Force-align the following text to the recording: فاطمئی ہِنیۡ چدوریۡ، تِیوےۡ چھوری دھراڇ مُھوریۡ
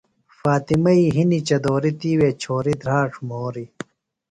فاطمئی 0.39 1.05
ہِنیۡ 1.15 1.45
چدوریۡ، 1.47 1.95
تِیوےۡ 1.99 2.35
چھوری 2.41 2.73
دھراڇ 2.81 3.11
مُھوریۡ 3.27 3.69